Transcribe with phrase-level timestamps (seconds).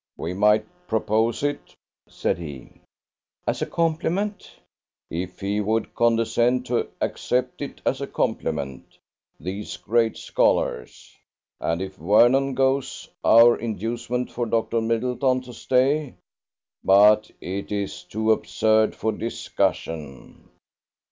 [0.17, 1.75] "We might propose it,"
[2.09, 2.81] said he.
[3.45, 4.49] "As a compliment?"
[5.11, 8.97] "If he would condescend to accept it as a compliment.
[9.39, 11.15] These great scholars!...
[11.59, 14.81] And if Vernon goes, our inducement for Dr.
[14.81, 16.15] Middleton to stay...
[16.83, 20.49] But it is too absurd for discussion